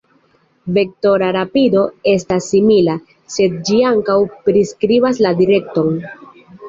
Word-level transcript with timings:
Vektora 0.77 1.27
rapido 1.35 1.83
estas 2.13 2.47
simila, 2.53 2.95
sed 3.35 3.59
ĝi 3.69 3.85
ankaŭ 3.93 4.17
priskribas 4.49 5.21
la 5.27 5.35
direkton. 5.43 5.93